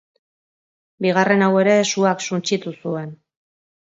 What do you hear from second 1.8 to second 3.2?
suak suntsitu zuen.